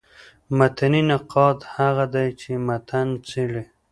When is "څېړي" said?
3.27-3.63